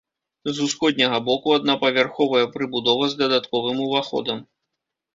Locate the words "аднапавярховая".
1.59-2.43